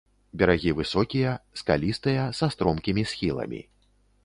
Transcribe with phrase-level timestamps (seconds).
[0.41, 3.61] Берагі высокія, скалістыя, са стромкімі схіламі.